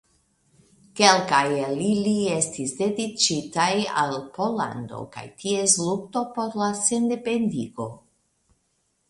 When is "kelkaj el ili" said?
0.99-2.13